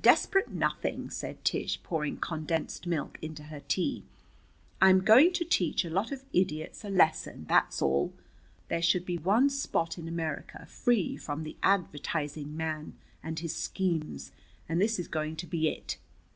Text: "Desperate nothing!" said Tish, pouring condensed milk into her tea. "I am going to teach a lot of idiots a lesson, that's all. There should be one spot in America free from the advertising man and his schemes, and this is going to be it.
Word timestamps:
"Desperate 0.00 0.50
nothing!" 0.52 1.10
said 1.10 1.44
Tish, 1.44 1.82
pouring 1.82 2.18
condensed 2.18 2.86
milk 2.86 3.18
into 3.20 3.42
her 3.42 3.58
tea. 3.58 4.04
"I 4.80 4.88
am 4.88 5.00
going 5.00 5.32
to 5.32 5.44
teach 5.44 5.84
a 5.84 5.90
lot 5.90 6.12
of 6.12 6.24
idiots 6.32 6.84
a 6.84 6.88
lesson, 6.88 7.44
that's 7.48 7.82
all. 7.82 8.12
There 8.68 8.80
should 8.80 9.04
be 9.04 9.18
one 9.18 9.50
spot 9.50 9.98
in 9.98 10.06
America 10.06 10.64
free 10.66 11.16
from 11.16 11.42
the 11.42 11.56
advertising 11.60 12.56
man 12.56 12.96
and 13.20 13.40
his 13.40 13.56
schemes, 13.56 14.30
and 14.68 14.80
this 14.80 14.96
is 14.96 15.08
going 15.08 15.34
to 15.34 15.46
be 15.48 15.66
it. 15.68 15.98